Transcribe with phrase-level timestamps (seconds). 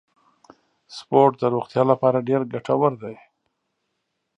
[0.97, 3.15] سپورت د روغتیا لپاره ډیر ګټور دی.